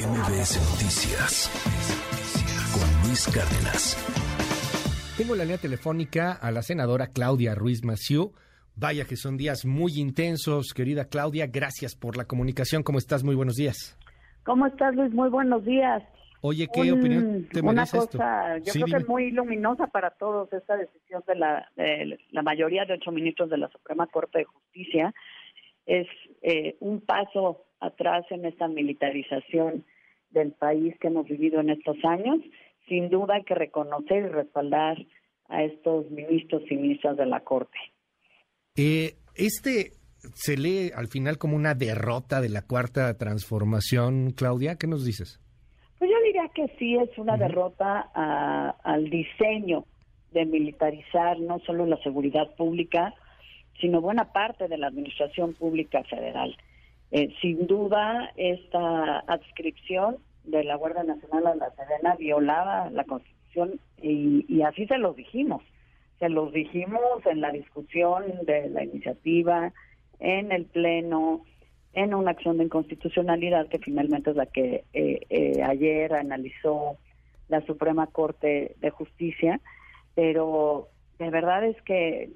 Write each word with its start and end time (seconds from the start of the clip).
MBS 0.00 0.56
Noticias 0.72 1.50
con 2.72 2.88
Luis 3.06 3.26
Cárdenas. 3.28 3.96
Tengo 5.18 5.34
la 5.36 5.44
línea 5.44 5.58
telefónica 5.58 6.32
a 6.32 6.50
la 6.50 6.62
senadora 6.62 7.08
Claudia 7.08 7.54
Ruiz 7.54 7.84
Massieu. 7.84 8.32
Vaya 8.74 9.04
que 9.04 9.16
son 9.16 9.36
días 9.36 9.66
muy 9.66 9.98
intensos, 9.98 10.72
querida 10.72 11.04
Claudia. 11.04 11.46
Gracias 11.48 11.94
por 11.96 12.16
la 12.16 12.24
comunicación. 12.24 12.82
¿Cómo 12.82 12.96
estás? 12.98 13.22
Muy 13.24 13.34
buenos 13.34 13.56
días. 13.56 13.98
¿Cómo 14.44 14.66
estás, 14.66 14.94
Luis? 14.94 15.12
Muy 15.12 15.28
buenos 15.28 15.64
días. 15.66 16.02
Oye, 16.40 16.66
¿qué 16.72 16.92
opinión 16.92 17.46
te 17.52 17.60
Una 17.60 17.72
merece 17.72 17.98
cosa, 17.98 18.56
esto? 18.56 18.64
yo 18.66 18.72
Sí, 18.72 18.78
creo 18.78 18.86
dime. 18.86 18.96
que 18.98 19.02
es 19.02 19.08
muy 19.08 19.30
luminosa 19.32 19.86
para 19.88 20.10
todos 20.12 20.50
esta 20.54 20.76
decisión 20.78 21.22
de 21.26 21.34
la, 21.34 21.70
de 21.76 22.18
la 22.30 22.40
mayoría 22.42 22.86
de 22.86 22.94
ocho 22.94 23.10
ministros 23.12 23.50
de 23.50 23.58
la 23.58 23.68
Suprema 23.68 24.06
Corte 24.06 24.38
de 24.38 24.44
Justicia. 24.44 25.12
Es 25.84 26.06
eh, 26.40 26.76
un 26.80 27.02
paso 27.02 27.66
atrás 27.80 28.24
en 28.30 28.44
esta 28.44 28.68
militarización 28.68 29.84
del 30.30 30.52
país 30.52 30.94
que 31.00 31.08
hemos 31.08 31.26
vivido 31.26 31.60
en 31.60 31.70
estos 31.70 31.96
años. 32.04 32.38
Sin 32.88 33.08
duda 33.08 33.34
hay 33.36 33.44
que 33.44 33.54
reconocer 33.54 34.24
y 34.24 34.28
respaldar 34.28 34.98
a 35.48 35.64
estos 35.64 36.10
ministros 36.10 36.62
y 36.70 36.76
ministras 36.76 37.16
de 37.16 37.26
la 37.26 37.40
Corte. 37.40 37.76
Eh, 38.76 39.14
este 39.34 39.92
se 40.34 40.56
lee 40.56 40.90
al 40.94 41.08
final 41.08 41.38
como 41.38 41.56
una 41.56 41.74
derrota 41.74 42.40
de 42.40 42.50
la 42.50 42.62
cuarta 42.62 43.16
transformación, 43.16 44.32
Claudia. 44.32 44.76
¿Qué 44.76 44.86
nos 44.86 45.04
dices? 45.04 45.40
Pues 45.98 46.10
yo 46.10 46.16
diría 46.24 46.48
que 46.54 46.68
sí 46.78 46.96
es 46.96 47.16
una 47.18 47.36
derrota 47.36 48.10
a- 48.14 48.76
al 48.84 49.10
diseño 49.10 49.84
de 50.32 50.44
militarizar 50.46 51.38
no 51.40 51.58
solo 51.60 51.86
la 51.86 51.96
seguridad 52.02 52.54
pública, 52.56 53.14
sino 53.80 54.00
buena 54.00 54.32
parte 54.32 54.68
de 54.68 54.78
la 54.78 54.86
administración 54.88 55.54
pública 55.54 56.04
federal. 56.04 56.56
Eh, 57.12 57.34
sin 57.40 57.66
duda, 57.66 58.32
esta 58.36 59.20
adscripción 59.20 60.18
de 60.44 60.64
la 60.64 60.76
Guardia 60.76 61.02
Nacional 61.02 61.46
a 61.46 61.54
la 61.54 61.70
Sedena 61.72 62.14
violaba 62.16 62.90
la 62.90 63.04
Constitución 63.04 63.80
y, 64.00 64.44
y 64.48 64.62
así 64.62 64.86
se 64.86 64.98
los 64.98 65.16
dijimos. 65.16 65.62
Se 66.18 66.28
los 66.28 66.52
dijimos 66.52 67.00
en 67.26 67.40
la 67.40 67.50
discusión 67.50 68.24
de 68.44 68.68
la 68.68 68.84
iniciativa, 68.84 69.72
en 70.18 70.52
el 70.52 70.66
Pleno, 70.66 71.44
en 71.92 72.14
una 72.14 72.32
acción 72.32 72.58
de 72.58 72.64
inconstitucionalidad 72.64 73.68
que 73.68 73.78
finalmente 73.78 74.30
es 74.30 74.36
la 74.36 74.46
que 74.46 74.84
eh, 74.92 75.20
eh, 75.28 75.62
ayer 75.62 76.14
analizó 76.14 76.98
la 77.48 77.60
Suprema 77.62 78.06
Corte 78.06 78.76
de 78.78 78.90
Justicia, 78.90 79.60
pero 80.14 80.88
de 81.18 81.30
verdad 81.30 81.64
es 81.64 81.80
que 81.82 82.30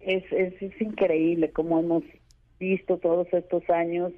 es, 0.00 0.24
es, 0.32 0.60
es 0.62 0.80
increíble 0.80 1.50
cómo 1.50 1.78
hemos 1.80 2.02
visto 2.58 2.96
todos 2.98 3.26
estos 3.32 3.68
años 3.68 4.12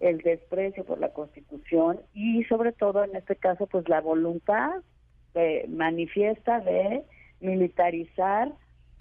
el 0.00 0.18
desprecio 0.18 0.84
por 0.84 0.98
la 0.98 1.12
Constitución 1.12 2.00
y 2.14 2.44
sobre 2.44 2.72
todo 2.72 3.04
en 3.04 3.14
este 3.14 3.36
caso 3.36 3.66
pues 3.66 3.88
la 3.88 4.00
voluntad 4.00 4.82
eh, 5.34 5.66
manifiesta 5.68 6.60
de 6.60 7.04
militarizar, 7.40 8.52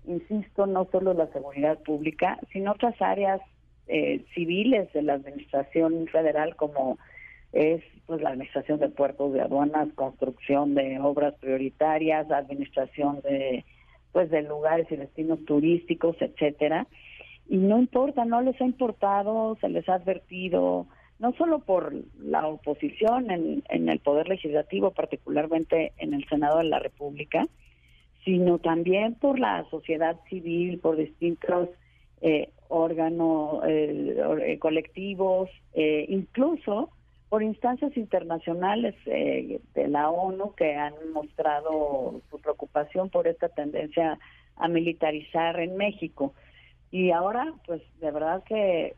insisto, 0.06 0.66
no 0.66 0.88
solo 0.92 1.14
la 1.14 1.28
seguridad 1.28 1.80
pública, 1.80 2.38
sino 2.52 2.72
otras 2.72 3.02
áreas 3.02 3.42
eh, 3.88 4.24
civiles 4.34 4.92
de 4.94 5.02
la 5.02 5.14
administración 5.14 6.08
federal 6.08 6.56
como 6.56 6.98
es 7.54 7.82
pues 8.06 8.22
la 8.22 8.30
administración 8.30 8.80
de 8.80 8.90
puertos 8.90 9.34
de 9.34 9.42
aduanas, 9.42 9.90
construcción 9.96 10.76
de 10.76 11.00
obras 11.00 11.34
prioritarias, 11.40 12.30
administración 12.30 13.22
de 13.22 13.66
pues 14.12 14.30
de 14.32 14.42
lugares 14.42 14.88
y 14.92 14.96
destinos 14.96 15.44
turísticos, 15.46 16.16
etcétera. 16.20 16.88
Y 17.50 17.58
no 17.58 17.80
importa, 17.80 18.26
no 18.26 18.42
les 18.42 18.60
ha 18.62 18.66
importado, 18.66 19.58
se 19.60 19.70
les 19.70 19.88
ha 19.90 19.96
advertido, 19.96 20.86
no 21.18 21.34
solo 21.34 21.60
por 21.60 21.94
la 22.20 22.48
oposición 22.48 23.32
en, 23.32 23.64
en 23.70 23.90
el 23.90 24.00
Poder 24.00 24.30
Legislativo, 24.30 24.92
particularmente 24.92 25.92
en 25.98 26.14
el 26.14 26.26
Senado 26.30 26.60
de 26.60 26.66
la 26.66 26.80
República, 26.80 27.48
sino 28.24 28.60
también 28.60 29.16
por 29.16 29.40
la 29.40 29.66
sociedad 29.70 30.18
civil, 30.30 30.80
por 30.80 30.96
distintos 30.96 31.70
eh, 32.22 32.50
órganos, 32.70 33.62
eh, 33.68 34.58
colectivos, 34.60 35.50
eh, 35.74 36.06
incluso 36.08 36.92
por 37.30 37.44
instancias 37.44 37.96
internacionales 37.96 38.96
eh, 39.06 39.60
de 39.76 39.88
la 39.88 40.10
ONU 40.10 40.56
que 40.56 40.76
han 40.76 40.94
mostrado 41.14 42.22
su 42.30 42.40
preocupación 42.40 43.10
por 43.10 43.28
esta 43.28 43.50
tendencia 43.50 44.18
a 44.56 44.68
militarizar 44.68 45.60
en 45.60 45.78
México. 45.78 46.34
Y 46.92 47.12
ahora, 47.12 47.54
pues 47.66 47.82
de 48.00 48.12
verdad 48.12 48.44
que 48.44 48.96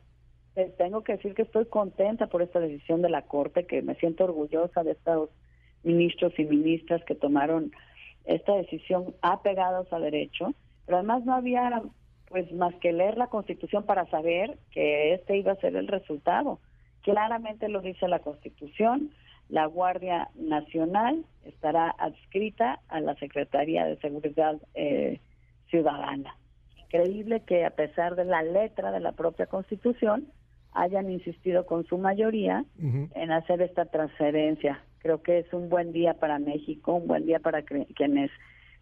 tengo 0.77 1.03
que 1.03 1.13
decir 1.13 1.33
que 1.33 1.43
estoy 1.43 1.65
contenta 1.65 2.27
por 2.27 2.41
esta 2.41 2.59
decisión 2.59 3.01
de 3.01 3.09
la 3.09 3.23
Corte, 3.23 3.65
que 3.65 3.81
me 3.81 3.95
siento 3.95 4.25
orgullosa 4.25 4.83
de 4.83 4.91
estos 4.91 5.29
ministros 5.83 6.37
y 6.37 6.45
ministras 6.45 7.03
que 7.05 7.15
tomaron 7.15 7.71
esta 8.25 8.55
decisión 8.55 9.15
apegados 9.21 9.91
a 9.91 9.99
derecho, 9.99 10.53
pero 10.85 10.97
además 10.97 11.25
no 11.25 11.33
había 11.33 11.81
pues 12.27 12.51
más 12.53 12.73
que 12.75 12.93
leer 12.93 13.17
la 13.17 13.27
Constitución 13.27 13.83
para 13.83 14.05
saber 14.09 14.57
que 14.71 15.13
este 15.13 15.37
iba 15.37 15.51
a 15.51 15.57
ser 15.57 15.75
el 15.75 15.87
resultado. 15.87 16.59
Claramente 17.01 17.67
lo 17.67 17.81
dice 17.81 18.07
la 18.07 18.19
Constitución, 18.19 19.11
la 19.49 19.65
Guardia 19.65 20.29
Nacional 20.35 21.25
estará 21.43 21.89
adscrita 21.89 22.79
a 22.87 23.01
la 23.01 23.15
Secretaría 23.15 23.85
de 23.85 23.97
Seguridad 23.97 24.55
eh, 24.75 25.19
Ciudadana. 25.69 26.35
Increíble 26.93 27.43
que 27.47 27.65
a 27.65 27.69
pesar 27.71 28.15
de 28.15 28.25
la 28.25 28.43
letra 28.43 28.91
de 28.91 28.99
la 28.99 29.13
propia 29.13 29.45
Constitución 29.45 30.27
hayan 30.73 31.09
insistido 31.09 31.65
con 31.65 31.85
su 31.85 31.97
mayoría 31.97 32.65
en 32.79 33.31
hacer 33.31 33.61
esta 33.61 33.85
transferencia. 33.85 34.83
Creo 34.99 35.21
que 35.21 35.39
es 35.39 35.53
un 35.53 35.69
buen 35.69 35.91
día 35.93 36.15
para 36.15 36.37
México, 36.39 36.93
un 36.95 37.07
buen 37.07 37.25
día 37.25 37.39
para 37.39 37.61
cre- 37.65 37.87
quienes 37.95 38.29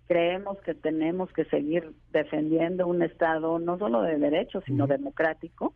creemos 0.08 0.58
que 0.62 0.74
tenemos 0.74 1.32
que 1.34 1.46
seguir 1.46 1.92
defendiendo 2.12 2.88
un 2.88 3.04
Estado 3.04 3.60
no 3.60 3.78
solo 3.78 4.02
de 4.02 4.18
derecho, 4.18 4.62
sino 4.66 4.88
democrático. 4.88 5.74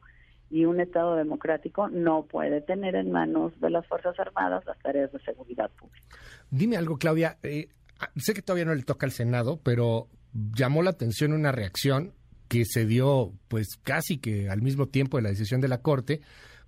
Y 0.50 0.66
un 0.66 0.80
Estado 0.80 1.16
democrático 1.16 1.88
no 1.90 2.26
puede 2.26 2.62
tener 2.62 2.96
en 2.96 3.12
manos 3.12 3.60
de 3.60 3.70
las 3.72 3.88
Fuerzas 3.88 4.20
Armadas 4.20 4.64
las 4.66 4.78
tareas 4.80 5.12
de 5.12 5.20
seguridad 5.20 5.70
pública. 5.72 6.06
Dime 6.52 6.78
algo, 6.78 6.98
Claudia. 6.98 7.38
eh, 7.44 7.70
ah, 8.00 8.10
sé 8.18 8.34
que 8.36 8.42
todavía 8.44 8.66
no 8.66 8.76
le 8.76 8.84
toca 8.84 9.06
al 9.08 9.12
Senado, 9.12 9.60
pero 9.64 10.08
llamó 10.56 10.84
la 10.84 10.92
atención 10.92 11.34
una 11.34 11.52
reacción 11.52 12.14
que 12.54 12.66
se 12.66 12.86
dio, 12.86 13.34
pues 13.48 13.80
casi 13.82 14.20
que 14.20 14.48
al 14.48 14.62
mismo 14.62 14.88
tiempo 14.88 15.18
de 15.18 15.24
la 15.24 15.30
decisión 15.30 15.60
de 15.60 15.68
la 15.68 15.82
Corte, 15.82 16.22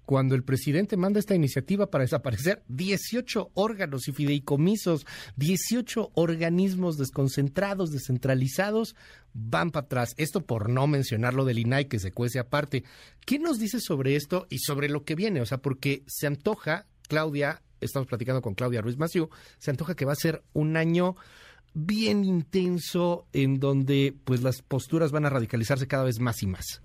cuando 0.03 0.33
el 0.33 0.43
presidente 0.43 0.97
manda 0.97 1.19
esta 1.19 1.35
iniciativa 1.35 1.91
para 1.91 2.03
desaparecer 2.03 2.63
18 2.69 3.51
órganos 3.53 4.07
y 4.07 4.11
fideicomisos, 4.11 5.05
18 5.35 6.09
organismos 6.15 6.97
desconcentrados, 6.97 7.91
descentralizados, 7.91 8.95
van 9.33 9.69
para 9.69 9.85
atrás. 9.85 10.15
Esto 10.17 10.41
por 10.41 10.71
no 10.71 10.87
mencionar 10.87 11.35
lo 11.35 11.45
del 11.45 11.59
INAI 11.59 11.85
que 11.85 11.99
se 11.99 12.11
cuece 12.11 12.39
aparte. 12.39 12.83
¿Qué 13.23 13.37
nos 13.37 13.59
dice 13.59 13.79
sobre 13.79 14.15
esto 14.15 14.47
y 14.49 14.57
sobre 14.57 14.89
lo 14.89 15.03
que 15.03 15.13
viene? 15.13 15.39
O 15.41 15.45
sea, 15.45 15.59
porque 15.59 16.01
se 16.07 16.25
antoja, 16.25 16.87
Claudia, 17.07 17.61
estamos 17.79 18.07
platicando 18.07 18.41
con 18.41 18.55
Claudia 18.55 18.81
Ruiz 18.81 18.97
Maciú, 18.97 19.29
se 19.59 19.69
antoja 19.69 19.95
que 19.95 20.05
va 20.05 20.13
a 20.13 20.15
ser 20.15 20.41
un 20.53 20.77
año 20.77 21.15
bien 21.75 22.23
intenso 22.23 23.25
en 23.33 23.59
donde 23.59 24.13
pues 24.25 24.41
las 24.41 24.61
posturas 24.61 25.11
van 25.11 25.25
a 25.25 25.29
radicalizarse 25.29 25.87
cada 25.87 26.05
vez 26.05 26.19
más 26.19 26.41
y 26.41 26.47
más. 26.47 26.81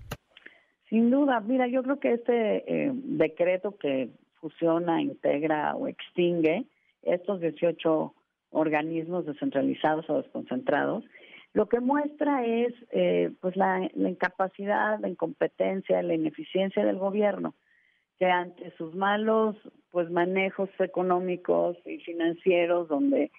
Sin 0.89 1.11
duda, 1.11 1.41
mira, 1.41 1.69
yo 1.69 1.83
creo 1.85 2.01
que 2.01 2.15
este 2.15 2.65
eh, 2.67 2.91
decreto 2.93 3.77
que 3.79 4.11
fusiona, 4.41 5.01
integra 5.01 5.77
o 5.77 5.87
extingue 5.87 6.65
estos 7.03 7.41
18 7.41 8.15
organismos 8.51 9.25
descentralizados 9.25 10.11
o 10.11 10.17
desconcentrados, 10.21 11.05
lo 11.53 11.69
que 11.69 11.81
muestra 11.81 12.45
es 12.45 12.75
eh, 12.91 13.33
pues 13.41 13.57
la, 13.57 13.89
la 13.95 14.09
incapacidad, 14.09 14.99
la 15.01 15.09
incompetencia, 15.09 16.03
la 16.03 16.15
ineficiencia 16.15 16.85
del 16.85 16.99
gobierno, 16.99 17.55
que 18.19 18.27
ante 18.27 18.73
sus 18.77 18.95
malos 18.95 19.57
pues 19.91 20.11
manejos 20.11 20.71
económicos 20.79 21.77
y 21.85 21.99
financieros, 21.99 22.89
donde 22.89 23.31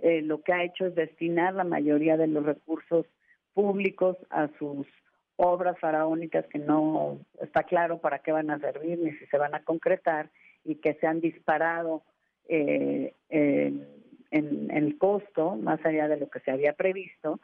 eh, 0.00 0.22
lo 0.22 0.42
que 0.42 0.52
ha 0.52 0.64
hecho 0.64 0.86
es 0.86 0.94
destinar 0.94 1.54
la 1.54 1.64
mayoría 1.64 2.16
de 2.16 2.26
los 2.26 2.44
recursos 2.44 3.06
públicos 3.54 4.16
a 4.30 4.48
sus 4.58 4.86
obras 5.36 5.78
faraónicas 5.78 6.46
que 6.46 6.58
no 6.58 7.18
está 7.40 7.62
claro 7.62 7.98
para 7.98 8.20
qué 8.20 8.32
van 8.32 8.50
a 8.50 8.58
servir 8.58 8.98
ni 8.98 9.12
si 9.12 9.26
se 9.26 9.38
van 9.38 9.54
a 9.54 9.62
concretar 9.62 10.30
y 10.64 10.76
que 10.76 10.94
se 10.94 11.06
han 11.06 11.20
disparado 11.20 12.02
eh, 12.48 13.12
en, 13.30 13.86
el 14.70 14.98
costo 14.98 15.56
más 15.56 15.84
allá 15.84 16.06
de 16.08 16.18
lo 16.18 16.28
que 16.28 16.40
se 16.40 16.50
había 16.50 16.74
previsto, 16.74 17.40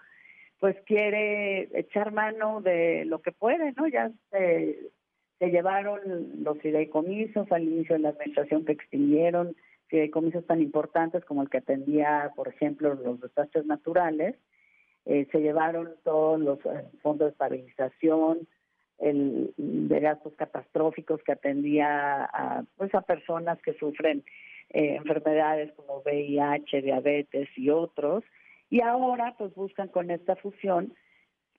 pues 0.61 0.77
quiere 0.87 1.69
echar 1.79 2.12
mano 2.12 2.61
de 2.61 3.05
lo 3.06 3.23
que 3.23 3.33
puede, 3.33 3.73
¿no? 3.73 3.89
Ya 3.89 4.11
se, 4.31 4.91
se 5.39 5.51
llevaron 5.51 6.01
los 6.43 6.59
fideicomisos 6.59 7.51
al 7.51 7.65
inicio 7.65 7.97
de 7.97 8.03
la 8.03 8.09
administración 8.11 8.65
que 8.65 8.73
extinguieron, 8.73 9.56
fideicomisos 9.89 10.47
tan 10.47 10.61
importantes 10.61 11.25
como 11.25 11.43
el 11.43 11.51
que 11.51 11.59
atendía, 11.59 12.33
por 12.35 12.49
ejemplo, 12.49 12.95
los 12.95 13.21
desastres 13.21 13.67
naturales, 13.67 14.37
eh, 15.07 15.27
se 15.31 15.41
llevaron 15.41 15.95
todos 16.03 16.41
los 16.41 16.59
eh, 16.67 16.85
fondos 17.03 17.27
de 17.27 17.33
estabilización, 17.33 18.49
el, 18.99 19.53
de 19.57 20.01
gastos 20.01 20.35
catastróficos 20.37 21.23
que 21.23 21.33
atendía 21.33 22.25
a, 22.25 22.65
pues 22.77 22.95
a 22.95 23.03
personas 23.03 23.61
que 23.63 23.75
sufren 23.75 24.25
eh, 24.71 24.97
enfermedades 24.97 25.73
como 25.73 26.01
VIH, 26.01 26.83
diabetes 26.83 27.49
y 27.57 27.71
otros. 27.71 28.25
Y 28.71 28.81
ahora 28.81 29.35
pues 29.37 29.55
buscan 29.55 29.89
con 29.89 30.11
esta 30.11 30.37
fusión 30.37 30.95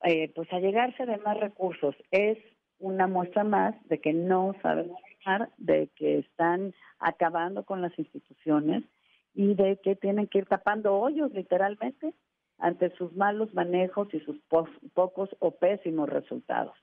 eh, 0.03 0.31
pues 0.35 0.51
allegarse 0.51 1.05
de 1.05 1.17
más 1.17 1.39
recursos. 1.39 1.95
Es 2.11 2.37
una 2.79 3.07
muestra 3.07 3.43
más 3.43 3.75
de 3.87 3.99
que 3.99 4.13
no 4.13 4.55
saben 4.61 4.91
de 5.57 5.89
que 5.95 6.19
están 6.19 6.73
acabando 6.99 7.63
con 7.63 7.81
las 7.81 7.97
instituciones 7.97 8.83
y 9.33 9.53
de 9.55 9.79
que 9.83 9.95
tienen 9.95 10.27
que 10.27 10.39
ir 10.39 10.45
tapando 10.45 10.95
hoyos 10.95 11.31
literalmente 11.33 12.13
ante 12.57 12.95
sus 12.95 13.13
malos 13.15 13.53
manejos 13.53 14.07
y 14.13 14.19
sus 14.21 14.37
pocos 14.93 15.29
o 15.39 15.51
pésimos 15.51 16.09
resultados. 16.09 16.75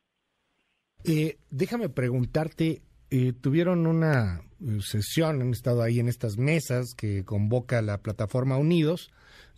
Eh, 1.04 1.38
déjame 1.50 1.88
preguntarte, 1.88 2.82
eh, 3.10 3.32
tuvieron 3.32 3.86
una 3.86 4.42
eh, 4.60 4.78
sesión, 4.80 5.40
han 5.40 5.50
estado 5.50 5.82
ahí 5.82 5.98
en 5.98 6.08
estas 6.08 6.38
mesas 6.38 6.94
que 6.96 7.24
convoca 7.24 7.82
la 7.82 7.98
plataforma 7.98 8.58
Unidos, 8.58 9.10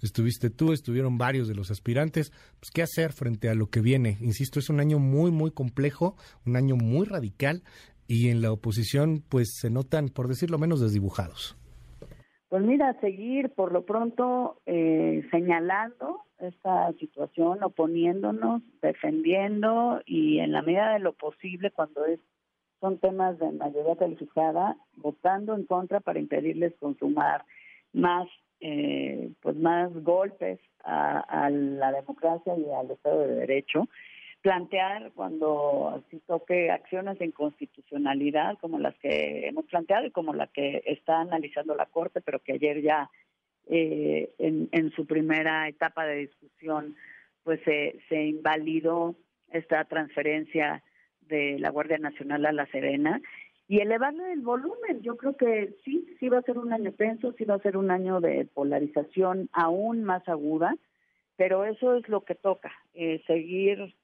estuviste 0.03 0.51
tú, 0.51 0.73
estuvieron 0.73 1.19
varios 1.19 1.49
de 1.49 1.55
los 1.55 1.71
aspirantes, 1.71 2.31
pues 2.61 2.71
qué 2.73 2.83
hacer 2.83 3.13
frente 3.13 3.49
a 3.49 3.55
lo 3.55 3.69
que 3.69 3.81
viene. 3.81 4.19
Insisto, 4.21 4.59
es 4.59 4.71
un 4.71 4.81
año 4.81 4.99
muy, 4.99 5.31
muy 5.31 5.51
complejo, 5.51 6.17
un 6.47 6.57
año 6.57 6.77
muy 6.77 7.07
radical 7.07 7.63
y 8.07 8.29
en 8.29 8.43
la 8.43 8.53
oposición 8.53 9.23
pues 9.29 9.57
se 9.59 9.71
notan, 9.71 10.09
por 10.09 10.29
decirlo 10.29 10.59
menos, 10.59 10.81
desdibujados. 10.81 11.57
Pues 12.49 12.63
mira, 12.63 12.99
seguir 13.01 13.51
por 13.51 13.73
lo 13.73 13.85
pronto 13.85 14.61
eh, 14.67 15.27
señalando 15.31 16.21
esta 16.39 16.93
situación, 17.01 17.63
oponiéndonos, 17.63 18.63
defendiendo 18.81 20.01
y 20.07 20.39
en 20.39 20.53
la 20.53 20.63
medida 20.63 20.93
de 20.93 21.01
lo 21.01 21.15
posible 21.15 21.71
cuando 21.71 22.05
es 22.05 22.21
son 22.81 22.99
temas 22.99 23.39
de 23.39 23.51
mayoría 23.51 23.97
calificada, 23.97 24.77
votando 24.97 25.55
en 25.55 25.65
contra 25.65 26.01
para 26.01 26.19
impedirles 26.19 26.75
consumar 26.79 27.45
más 27.95 28.29
eh, 28.61 29.33
pues 29.41 29.57
más 29.57 29.93
golpes 30.03 30.61
a, 30.85 31.49
la 31.51 31.93
democracia 31.93 32.55
y 32.57 32.71
al 32.71 32.91
Estado 32.91 33.21
de 33.21 33.35
Derecho, 33.37 33.89
plantear 34.45 35.11
cuando 35.15 36.05
toque 36.27 36.71
acciones 36.71 37.19
de 37.19 37.25
inconstitucionalidad 37.25 38.59
como 38.61 38.79
las 38.79 38.95
que 38.97 39.49
hemos 39.49 39.65
planteado 39.65 40.05
y 40.05 40.11
como 40.11 40.35
la 40.35 40.49
que 40.49 40.83
está 40.85 41.23
analizando 41.23 41.75
la 41.75 41.87
Corte, 41.87 42.21
pero 42.21 42.41
que 42.41 42.53
ayer 42.53 42.83
ya 42.83 43.11
eh, 43.69 44.35
en, 44.37 44.91
su 44.91 45.07
primera 45.07 45.67
etapa 45.67 46.05
de 46.05 46.17
discusión 46.17 46.95
pues 47.43 47.59
se 47.65 48.23
invalidó 48.23 49.15
esta 49.51 49.83
transferencia 49.87 50.83
de 51.23 51.59
la 51.59 51.71
Guardia 51.71 51.97
Nacional 51.97 52.45
a 52.45 52.53
la 52.53 52.67
Serena 52.67 53.23
y 53.67 53.81
elevarle 53.81 54.31
el 54.31 54.43
volumen. 54.43 55.01
Yo 55.01 55.17
creo 55.17 55.39
que 55.39 55.75
sí, 55.87 56.07
sí 56.21 56.29
va 56.29 56.41
a 56.41 56.43
ser 56.43 56.59
un 56.59 56.71
año 56.75 56.93
tenso, 56.93 57.33
sí 57.39 57.47
va 57.47 57.55
a 57.55 57.63
ser 57.63 57.79
un 57.79 57.91
año 57.91 58.21
de 58.21 58.45
polarización 58.45 59.49
aún 59.55 60.05
más 60.05 60.29
aguda, 60.29 60.77
pero 61.37 61.65
eso 61.65 61.95
es 61.95 62.07
lo 62.11 62.27
que 62.27 62.35
toca, 62.35 62.73
eh, 62.93 63.23
seguir 63.27 63.95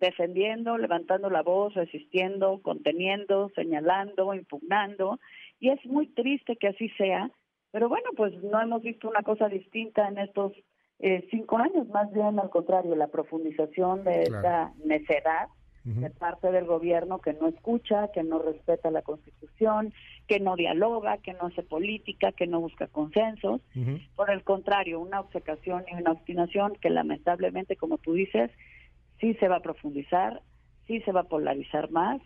defendiendo, 0.00 0.78
levantando 0.78 1.30
la 1.30 1.42
voz, 1.42 1.74
resistiendo, 1.74 2.60
conteniendo, 2.62 3.50
señalando, 3.54 4.34
impugnando, 4.34 5.18
y 5.60 5.70
es 5.70 5.84
muy 5.86 6.06
triste 6.08 6.56
que 6.56 6.68
así 6.68 6.88
sea, 6.90 7.30
pero 7.70 7.88
bueno, 7.88 8.10
pues 8.16 8.34
no 8.42 8.60
hemos 8.60 8.82
visto 8.82 9.08
una 9.08 9.22
cosa 9.22 9.48
distinta 9.48 10.08
en 10.08 10.18
estos 10.18 10.52
eh, 11.00 11.26
cinco 11.30 11.58
años, 11.58 11.88
más 11.88 12.12
bien 12.12 12.38
al 12.38 12.50
contrario, 12.50 12.94
la 12.96 13.08
profundización 13.08 14.04
de 14.04 14.22
esta 14.22 14.72
necedad 14.84 15.48
de 15.84 16.10
parte 16.10 16.50
del 16.50 16.66
gobierno 16.66 17.20
que 17.20 17.32
no 17.32 17.48
escucha, 17.48 18.08
que 18.12 18.22
no 18.22 18.40
respeta 18.40 18.90
la 18.90 19.00
Constitución, 19.00 19.94
que 20.26 20.38
no 20.38 20.54
dialoga, 20.54 21.16
que 21.18 21.32
no 21.32 21.46
hace 21.46 21.62
política, 21.62 22.32
que 22.32 22.46
no 22.46 22.60
busca 22.60 22.88
consensos. 22.88 23.62
Por 24.14 24.30
el 24.30 24.42
contrario, 24.44 25.00
una 25.00 25.20
obcecación 25.20 25.84
y 25.90 25.94
una 25.94 26.12
obstinación 26.12 26.74
que 26.80 26.90
lamentablemente, 26.90 27.76
como 27.76 27.96
tú 27.96 28.12
dices, 28.12 28.50
sí 29.20 29.34
se 29.34 29.48
va 29.48 29.56
a 29.56 29.62
profundizar, 29.62 30.42
sí 30.86 31.00
se 31.00 31.12
va 31.12 31.20
a 31.20 31.24
polarizar 31.24 31.90
más 31.90 32.20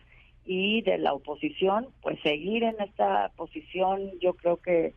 y 0.44 0.82
de 0.82 0.98
la 0.98 1.14
oposición, 1.14 1.88
pues 2.02 2.20
seguir 2.22 2.64
en 2.64 2.80
esta 2.80 3.30
posición, 3.36 4.10
yo 4.20 4.34
creo 4.34 4.56
que 4.56 4.94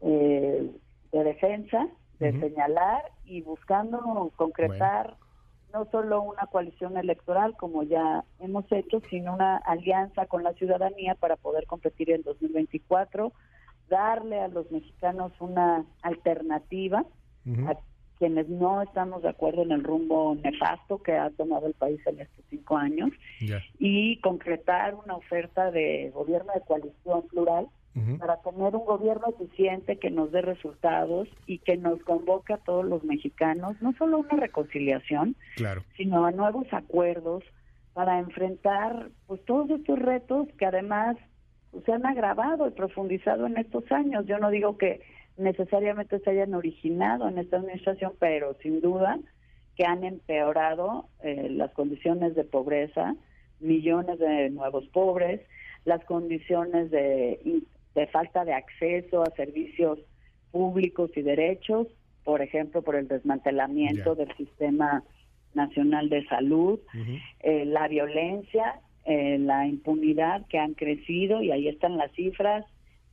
eh, 0.00 0.70
de 1.12 1.24
defensa, 1.24 1.88
de 2.18 2.32
señalar 2.40 3.02
y 3.24 3.42
buscando 3.42 4.32
concretar 4.34 5.16
no 5.72 5.86
solo 5.90 6.22
una 6.22 6.46
coalición 6.46 6.96
electoral 6.96 7.54
como 7.56 7.82
ya 7.82 8.24
hemos 8.40 8.64
hecho, 8.72 9.00
sino 9.10 9.34
una 9.34 9.58
alianza 9.58 10.26
con 10.26 10.42
la 10.42 10.52
ciudadanía 10.54 11.14
para 11.14 11.36
poder 11.36 11.66
competir 11.66 12.10
en 12.10 12.22
2024, 12.22 13.32
darle 13.88 14.40
a 14.40 14.48
los 14.48 14.70
mexicanos 14.70 15.32
una 15.40 15.84
alternativa 16.02 17.04
a 17.66 17.74
quienes 18.18 18.48
no 18.48 18.82
estamos 18.82 19.22
de 19.22 19.28
acuerdo 19.28 19.62
en 19.62 19.72
el 19.72 19.84
rumbo 19.84 20.36
nefasto 20.42 21.02
que 21.02 21.12
ha 21.12 21.30
tomado 21.30 21.66
el 21.66 21.74
país 21.74 22.00
en 22.06 22.20
estos 22.20 22.44
cinco 22.50 22.76
años 22.76 23.10
y 23.78 24.18
concretar 24.20 24.94
una 24.94 25.16
oferta 25.16 25.70
de 25.70 26.10
gobierno 26.14 26.52
de 26.54 26.60
coalición 26.62 27.22
plural 27.28 27.68
para 28.18 28.36
tener 28.42 28.76
un 28.76 28.84
gobierno 28.84 29.26
eficiente 29.28 29.98
que 29.98 30.10
nos 30.10 30.30
dé 30.30 30.40
resultados 30.40 31.28
y 31.46 31.58
que 31.58 31.76
nos 31.76 32.00
convoque 32.04 32.52
a 32.52 32.58
todos 32.58 32.84
los 32.84 33.02
mexicanos, 33.02 33.74
no 33.80 33.92
solo 33.94 34.18
a 34.18 34.20
una 34.20 34.36
reconciliación, 34.36 35.34
sino 35.96 36.24
a 36.24 36.30
nuevos 36.30 36.66
acuerdos 36.72 37.42
para 37.94 38.20
enfrentar 38.20 39.08
pues 39.26 39.44
todos 39.46 39.70
estos 39.70 39.98
retos 39.98 40.46
que 40.58 40.66
además 40.66 41.16
pues, 41.72 41.84
se 41.84 41.92
han 41.92 42.06
agravado 42.06 42.68
y 42.68 42.70
profundizado 42.70 43.46
en 43.46 43.56
estos 43.56 43.90
años. 43.90 44.26
Yo 44.26 44.38
no 44.38 44.50
digo 44.50 44.78
que 44.78 45.00
necesariamente 45.38 46.18
se 46.20 46.30
hayan 46.30 46.54
originado 46.54 47.28
en 47.28 47.38
esta 47.38 47.56
administración, 47.56 48.12
pero 48.18 48.54
sin 48.62 48.80
duda 48.80 49.18
que 49.76 49.84
han 49.84 50.04
empeorado 50.04 51.06
eh, 51.22 51.48
las 51.50 51.72
condiciones 51.72 52.34
de 52.34 52.44
pobreza, 52.44 53.14
millones 53.60 54.18
de 54.18 54.50
nuevos 54.50 54.86
pobres, 54.88 55.40
las 55.84 56.04
condiciones 56.04 56.90
de 56.90 57.62
de 57.98 58.06
falta 58.06 58.44
de 58.44 58.52
acceso 58.52 59.22
a 59.22 59.30
servicios 59.34 59.98
públicos 60.52 61.10
y 61.16 61.22
derechos, 61.22 61.88
por 62.24 62.42
ejemplo, 62.42 62.82
por 62.82 62.94
el 62.94 63.08
desmantelamiento 63.08 64.14
del 64.14 64.34
sistema 64.36 65.02
nacional 65.54 66.08
de 66.08 66.24
salud, 66.26 66.78
eh, 67.40 67.64
la 67.64 67.88
violencia, 67.88 68.80
eh, 69.04 69.38
la 69.38 69.66
impunidad 69.66 70.46
que 70.46 70.58
han 70.58 70.74
crecido 70.74 71.42
y 71.42 71.50
ahí 71.50 71.66
están 71.66 71.96
las 71.96 72.12
cifras, 72.12 72.64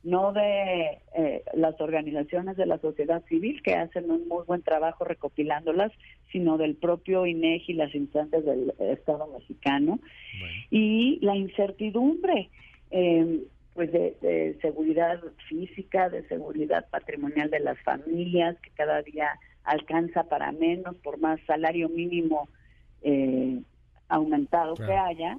no 0.06 0.32
de 0.32 1.00
eh, 1.16 1.42
las 1.54 1.80
organizaciones 1.80 2.56
de 2.56 2.64
la 2.64 2.78
sociedad 2.78 3.24
civil 3.24 3.60
que 3.62 3.74
hacen 3.74 4.08
un 4.08 4.28
muy 4.28 4.44
buen 4.44 4.62
trabajo 4.62 5.04
recopilándolas, 5.04 5.90
sino 6.30 6.58
del 6.58 6.76
propio 6.76 7.26
INEGI 7.26 7.72
y 7.72 7.74
las 7.74 7.92
instancias 7.92 8.44
del 8.44 8.72
Estado 8.78 9.26
mexicano. 9.36 9.98
Y 10.70 11.18
la 11.22 11.34
incertidumbre. 11.34 12.50
Eh, 12.92 13.42
pues 13.74 13.92
de, 13.92 14.56
seguridad 14.62 15.20
física, 15.48 16.08
de 16.08 16.26
seguridad 16.28 16.88
patrimonial 16.88 17.50
de 17.50 17.60
las 17.60 17.78
familias, 17.80 18.56
que 18.60 18.70
cada 18.70 19.02
día 19.02 19.28
alcanza 19.64 20.24
para 20.24 20.50
menos 20.52 20.96
por 20.98 21.18
más 21.18 21.38
salario 21.46 21.90
mínimo 21.90 22.48
eh, 23.02 23.60
aumentado 24.08 24.74
que 24.76 24.94
haya, 24.94 25.36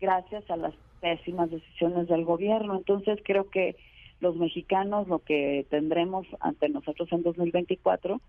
gracias 0.00 0.48
a 0.50 0.56
las 0.56 0.74
pésimas 1.00 1.50
decisiones 1.50 2.06
del 2.06 2.24
gobierno. 2.24 2.76
Entonces 2.76 3.18
creo 3.24 3.50
que 3.50 3.74
los 4.20 4.36
mexicanos 4.36 5.08
lo 5.08 5.20
que 5.20 5.66
tendremos 5.70 6.26
ante 6.40 6.68
nosotros 6.68 7.10
en 7.12 7.22
2024 7.22 8.20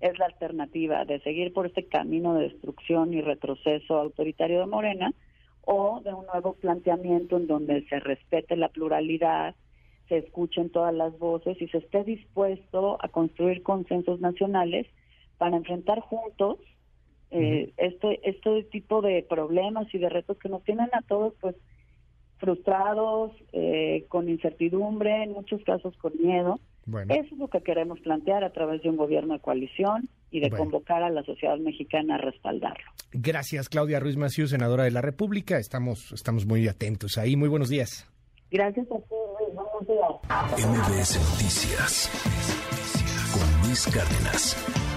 es 0.00 0.18
la 0.18 0.26
alternativa 0.26 1.04
de 1.04 1.20
seguir 1.20 1.52
por 1.52 1.66
este 1.66 1.86
camino 1.86 2.34
de 2.34 2.48
destrucción 2.48 3.12
y 3.12 3.20
retroceso 3.20 3.98
autoritario 3.98 4.60
de 4.60 4.66
Morena 4.66 5.12
o 5.62 6.00
de 6.04 6.14
un 6.14 6.26
nuevo 6.26 6.54
planteamiento 6.54 7.36
en 7.36 7.46
donde 7.46 7.86
se 7.88 8.00
respete 8.00 8.56
la 8.56 8.68
pluralidad, 8.68 9.54
se 10.08 10.18
escuchen 10.18 10.70
todas 10.70 10.94
las 10.94 11.18
voces 11.18 11.60
y 11.60 11.68
se 11.68 11.78
esté 11.78 12.04
dispuesto 12.04 12.96
a 13.00 13.08
construir 13.08 13.62
consensos 13.62 14.20
nacionales 14.20 14.86
para 15.38 15.56
enfrentar 15.56 16.00
juntos 16.00 16.58
eh, 17.32 17.72
este 17.76 18.28
este 18.28 18.64
tipo 18.64 19.02
de 19.02 19.24
problemas 19.28 19.92
y 19.94 19.98
de 19.98 20.08
retos 20.08 20.36
que 20.38 20.48
nos 20.48 20.64
tienen 20.64 20.88
a 20.92 21.02
todos 21.02 21.32
pues 21.40 21.54
frustrados, 22.40 23.32
eh, 23.52 24.06
con 24.08 24.28
incertidumbre, 24.28 25.22
en 25.22 25.32
muchos 25.32 25.62
casos 25.64 25.94
con 25.98 26.12
miedo. 26.20 26.58
Eso 27.08 27.34
es 27.34 27.38
lo 27.38 27.48
que 27.48 27.60
queremos 27.62 28.00
plantear 28.00 28.42
a 28.42 28.50
través 28.50 28.82
de 28.82 28.88
un 28.88 28.96
gobierno 28.96 29.34
de 29.34 29.40
coalición 29.40 30.08
y 30.30 30.40
de 30.40 30.50
convocar 30.50 31.02
a 31.02 31.10
la 31.10 31.22
sociedad 31.22 31.58
mexicana 31.58 32.16
a 32.16 32.18
respaldarlo. 32.18 32.84
Gracias, 33.12 33.68
Claudia 33.68 34.00
Ruiz 34.00 34.16
Maciú, 34.16 34.46
senadora 34.46 34.84
de 34.84 34.90
la 34.90 35.00
República. 35.00 35.58
Estamos, 35.58 36.12
estamos 36.12 36.46
muy 36.46 36.66
atentos 36.66 37.18
ahí. 37.18 37.36
Muy 37.36 37.48
buenos 37.48 37.68
días. 37.68 38.08
Gracias 38.50 38.86
a 38.90 38.96
ti, 38.96 39.14
Luis. 39.38 39.54
Buenos 39.54 39.86
días. 39.86 40.68
MBS 40.68 41.18
Noticias 41.30 42.10
con 43.32 43.68
Luis 43.68 43.86
Cárdenas. 43.86 44.89